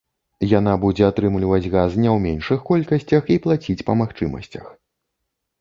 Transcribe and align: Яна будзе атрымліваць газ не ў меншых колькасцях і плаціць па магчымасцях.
Яна 0.59 0.71
будзе 0.85 1.03
атрымліваць 1.11 1.67
газ 1.75 1.91
не 2.03 2.09
ў 2.15 2.17
меншых 2.25 2.63
колькасцях 2.71 3.23
і 3.37 3.39
плаціць 3.45 3.85
па 3.91 3.97
магчымасцях. 4.01 4.65